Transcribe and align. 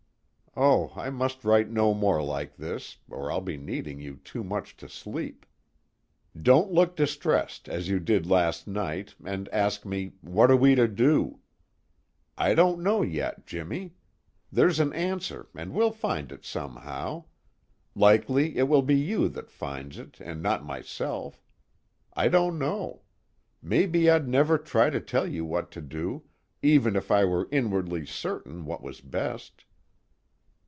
Oh, 0.53 0.91
I 0.97 1.09
must 1.09 1.45
write 1.45 1.69
no 1.69 1.93
more 1.93 2.21
like 2.21 2.57
this, 2.57 2.97
or 3.09 3.31
I'll 3.31 3.39
be 3.39 3.55
needing 3.55 4.01
you 4.01 4.17
too 4.17 4.43
much 4.43 4.75
to 4.77 4.89
sleep. 4.89 5.45
"Don't 6.39 6.73
look 6.73 6.97
distressed, 6.97 7.69
as 7.69 7.87
you 7.87 8.01
did 8.01 8.27
last 8.27 8.67
night, 8.67 9.15
and 9.23 9.47
ask 9.49 9.85
me, 9.85 10.11
what 10.19 10.51
are 10.51 10.57
we 10.57 10.75
to 10.75 10.89
do? 10.89 11.39
I 12.37 12.53
don't 12.53 12.83
know 12.83 13.01
yet, 13.01 13.47
Jimmy. 13.47 13.93
There's 14.51 14.81
an 14.81 14.91
answer 14.91 15.47
and 15.55 15.73
we'll 15.73 15.93
find 15.93 16.33
it 16.33 16.43
somehow. 16.43 17.23
Likely 17.95 18.57
it 18.57 18.67
will 18.67 18.81
be 18.83 18.97
you 18.97 19.29
that 19.29 19.49
finds 19.49 19.97
it, 19.97 20.19
and 20.19 20.43
not 20.43 20.65
myself. 20.65 21.41
I 22.11 22.27
don't 22.27 22.59
know. 22.59 23.03
Maybe 23.61 24.09
I'd 24.09 24.27
never 24.27 24.57
try 24.57 24.89
to 24.89 24.99
tell 24.99 25.25
you 25.25 25.45
what 25.45 25.71
to 25.71 25.81
do, 25.81 26.23
even 26.61 26.97
if 26.97 27.09
I 27.09 27.23
were 27.23 27.47
inwardly 27.53 28.05
certain 28.05 28.65
what 28.65 28.83
was 28.83 28.99
best. 28.99 29.63